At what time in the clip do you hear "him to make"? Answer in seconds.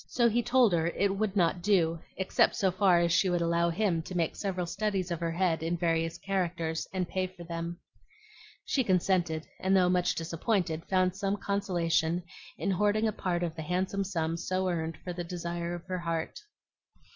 3.69-4.35